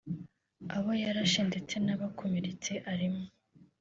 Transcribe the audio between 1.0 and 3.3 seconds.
yarashe ndetse n’abakomeretse arimo